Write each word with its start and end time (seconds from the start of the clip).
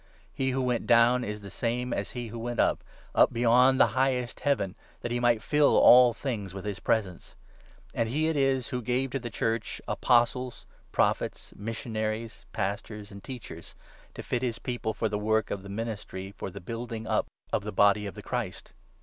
He 0.33 0.49
who 0.49 0.63
went 0.63 0.87
down 0.87 1.23
is 1.23 1.41
the 1.41 1.49
10 1.51 1.51
same 1.51 1.93
as 1.93 2.11
he 2.13 2.29
who 2.29 2.39
went 2.39 2.59
up— 2.59 2.83
up 3.13 3.31
beyond 3.31 3.79
the 3.79 3.85
highest 3.93 4.39
Heaven, 4.39 4.73
that 5.01 5.11
he 5.11 5.19
might 5.19 5.43
fill 5.43 5.77
all 5.77 6.11
things 6.11 6.55
with 6.55 6.65
his 6.65 6.79
presence. 6.79 7.35
And 7.93 8.09
he 8.09 8.27
it 8.27 8.35
is 8.35 8.69
who 8.69 8.79
n 8.79 8.83
gave 8.83 9.11
to 9.11 9.19
the 9.19 9.29
Church 9.29 9.79
Apostles, 9.87 10.65
Prophets, 10.91 11.53
Missionaries, 11.55 12.47
Pastors, 12.51 13.11
and 13.11 13.23
Teachers, 13.23 13.75
to 14.15 14.23
fit 14.23 14.41
his 14.41 14.57
People 14.57 14.95
for 14.95 15.07
the 15.07 15.19
work 15.19 15.51
of 15.51 15.61
the 15.61 15.69
ministry, 15.69 16.33
12 16.35 16.35
for 16.35 16.49
the 16.49 16.59
building 16.61 17.05
up 17.05 17.27
of 17.53 17.63
the 17.63 17.71
Body 17.71 18.07
of 18.07 18.15
the 18.15 18.23
Christ. 18.23 18.73